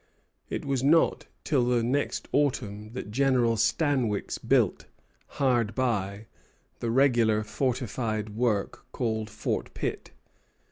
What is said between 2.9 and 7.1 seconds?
that General Stanwix built, hard by, the